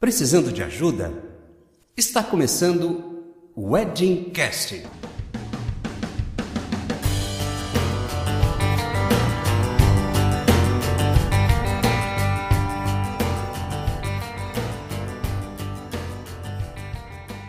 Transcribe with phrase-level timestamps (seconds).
[0.00, 1.12] Precisando de ajuda?
[1.96, 4.82] Está começando o Wedding Cast.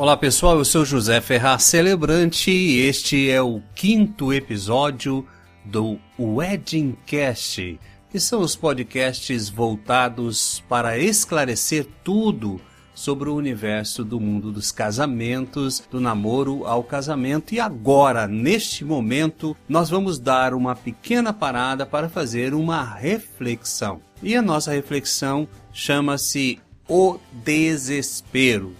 [0.00, 5.26] Olá pessoal, eu sou José Ferraz Celebrante e este é o quinto episódio
[5.62, 7.78] do Wedding Cast,
[8.10, 12.58] que são os podcasts voltados para esclarecer tudo
[12.94, 17.54] sobre o universo do mundo dos casamentos, do namoro ao casamento.
[17.54, 24.00] E agora, neste momento, nós vamos dar uma pequena parada para fazer uma reflexão.
[24.22, 28.79] E a nossa reflexão chama-se O Desespero.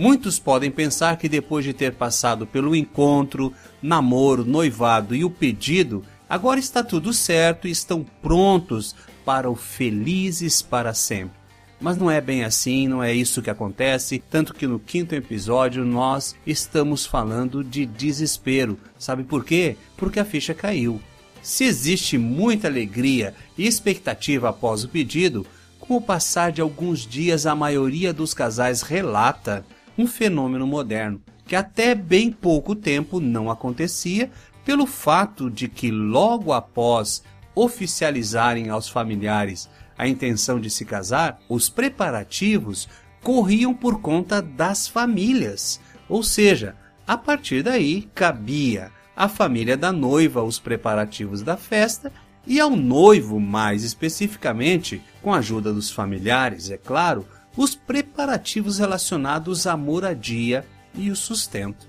[0.00, 3.52] Muitos podem pensar que depois de ter passado pelo encontro,
[3.82, 8.96] namoro, noivado e o pedido, agora está tudo certo e estão prontos
[9.26, 11.36] para o felizes para sempre.
[11.78, 15.84] Mas não é bem assim, não é isso que acontece, tanto que no quinto episódio
[15.84, 18.78] nós estamos falando de desespero.
[18.98, 19.76] Sabe por quê?
[19.98, 20.98] Porque a ficha caiu.
[21.42, 25.46] Se existe muita alegria e expectativa após o pedido,
[25.78, 29.62] com o passar de alguns dias a maioria dos casais relata
[29.96, 31.20] um fenômeno moderno
[31.50, 34.30] que até bem pouco tempo não acontecia,
[34.64, 37.24] pelo fato de que logo após
[37.56, 39.68] oficializarem aos familiares
[39.98, 42.88] a intenção de se casar, os preparativos
[43.20, 45.80] corriam por conta das famílias.
[46.08, 52.12] Ou seja, a partir daí cabia à família da noiva os preparativos da festa
[52.46, 59.66] e ao noivo, mais especificamente, com a ajuda dos familiares, é claro, os preparativos relacionados
[59.66, 61.88] à moradia e o sustento.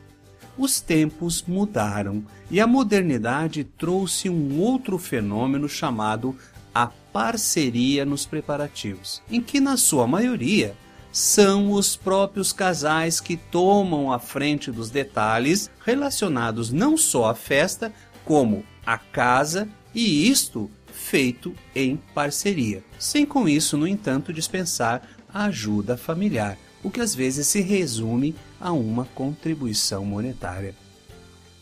[0.58, 6.36] Os tempos mudaram e a modernidade trouxe um outro fenômeno chamado
[6.74, 10.76] a parceria nos preparativos, em que, na sua maioria,
[11.12, 17.94] são os próprios casais que tomam a frente dos detalhes relacionados não só à festa,
[18.24, 25.02] como à casa, e isto feito em parceria, sem com isso, no entanto, dispensar
[25.34, 30.76] ajuda familiar, o que às vezes se resume a uma contribuição monetária.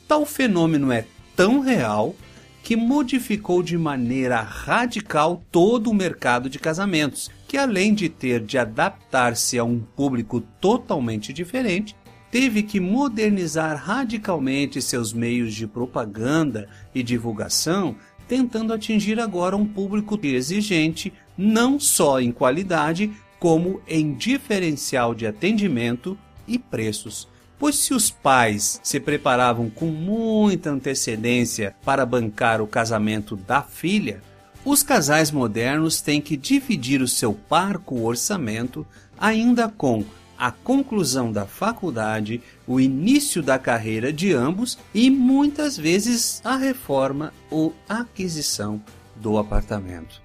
[0.07, 2.15] Tal fenômeno é tão real
[2.63, 8.57] que modificou de maneira radical todo o mercado de casamentos, que além de ter de
[8.57, 11.95] adaptar-se a um público totalmente diferente,
[12.31, 17.95] teve que modernizar radicalmente seus meios de propaganda e divulgação,
[18.27, 26.17] tentando atingir agora um público exigente não só em qualidade, como em diferencial de atendimento
[26.47, 27.27] e preços.
[27.57, 34.21] Pois se os pais se preparavam com muita antecedência para bancar o casamento da filha,
[34.63, 38.85] os casais modernos têm que dividir o seu parco orçamento
[39.17, 40.03] ainda com
[40.37, 47.33] a conclusão da faculdade, o início da carreira de ambos e muitas vezes a reforma
[47.51, 48.81] ou aquisição
[49.17, 50.21] do apartamento.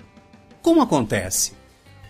[0.63, 1.53] Como acontece?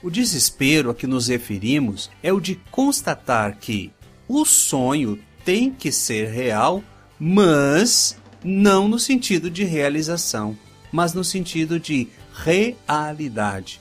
[0.05, 3.91] O desespero a que nos referimos é o de constatar que
[4.29, 6.85] o sonho tem que ser real,
[7.19, 8.15] mas
[8.45, 10.55] não no sentido de realização,
[10.93, 13.81] mas no sentido de realidade.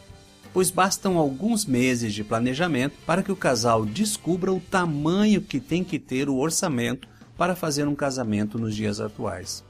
[0.53, 5.83] Pois bastam alguns meses de planejamento para que o casal descubra o tamanho que tem
[5.83, 7.05] que ter o orçamento
[7.37, 9.61] para fazer um casamento nos dias atuais.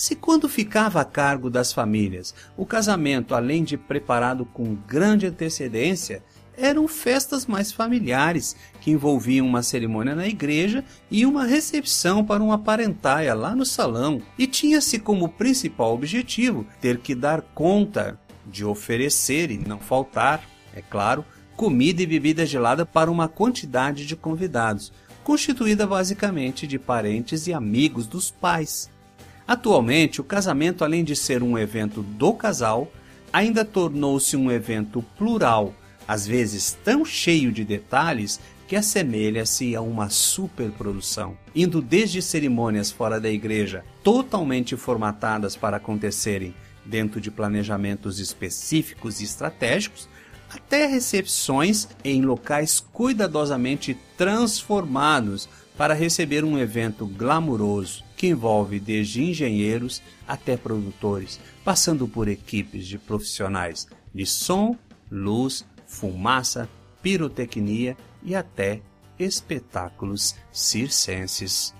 [0.00, 6.22] Se quando ficava a cargo das famílias, o casamento, além de preparado com grande antecedência,
[6.56, 12.58] eram festas mais familiares, que envolviam uma cerimônia na igreja e uma recepção para uma
[12.58, 19.50] parentaia lá no salão, e tinha-se como principal objetivo ter que dar conta de oferecer
[19.50, 20.42] e não faltar,
[20.74, 21.26] é claro,
[21.58, 28.06] comida e bebida gelada para uma quantidade de convidados, constituída basicamente de parentes e amigos
[28.06, 28.88] dos pais.
[29.50, 32.88] Atualmente, o casamento, além de ser um evento do casal,
[33.32, 35.74] ainda tornou-se um evento plural,
[36.06, 38.38] às vezes tão cheio de detalhes
[38.68, 46.54] que assemelha-se a uma superprodução, indo desde cerimônias fora da igreja, totalmente formatadas para acontecerem
[46.86, 50.08] dentro de planejamentos específicos e estratégicos,
[50.48, 60.02] até recepções em locais cuidadosamente transformados para receber um evento glamuroso que envolve desde engenheiros
[60.28, 64.76] até produtores, passando por equipes de profissionais de som,
[65.10, 66.68] luz, fumaça,
[67.00, 68.82] pirotecnia e até
[69.18, 71.74] espetáculos circenses.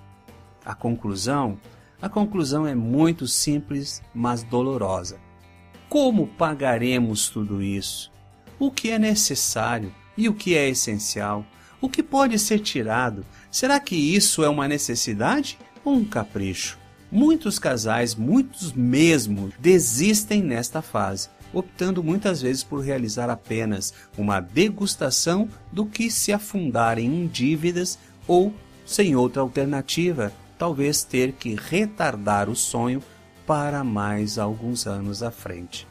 [0.65, 1.61] A conclusão?
[2.01, 5.21] A conclusão é muito simples, mas dolorosa.
[5.91, 8.11] Como pagaremos tudo isso?
[8.59, 11.45] O que é necessário e o que é essencial?
[11.83, 13.27] O que pode ser tirado?
[13.51, 16.79] Será que isso é uma necessidade um capricho?
[17.11, 25.49] Muitos casais, muitos mesmo, desistem nesta fase, optando muitas vezes por realizar apenas uma degustação
[25.73, 27.99] do que se afundarem em dívidas
[28.29, 28.55] ou,
[28.87, 33.03] sem outra alternativa, talvez ter que retardar o sonho
[33.47, 35.89] para mais alguns anos à frente.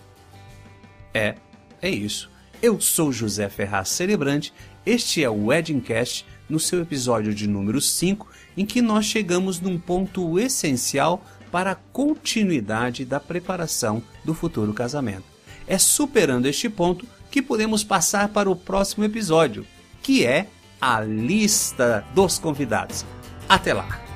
[1.13, 1.35] É,
[1.81, 2.29] é isso.
[2.61, 4.53] Eu sou José Ferraz Celebrante,
[4.85, 9.77] este é o Weddingcast no seu episódio de número 5, em que nós chegamos num
[9.77, 15.23] ponto essencial para a continuidade da preparação do futuro casamento.
[15.67, 19.65] É superando este ponto que podemos passar para o próximo episódio,
[20.01, 20.47] que é
[20.81, 23.05] a lista dos convidados.
[23.47, 24.08] Até lá!